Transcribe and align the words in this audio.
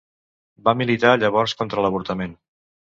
Va 0.69 0.73
militar 0.79 1.13
llavors 1.25 1.57
contra 1.63 1.87
l'avortament. 1.87 2.39